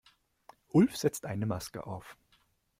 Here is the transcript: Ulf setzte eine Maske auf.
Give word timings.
Ulf 0.69 0.97
setzte 0.97 1.27
eine 1.27 1.45
Maske 1.45 1.85
auf. 1.85 2.17